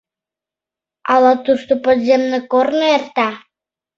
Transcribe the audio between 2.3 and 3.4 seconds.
корно эрта?..»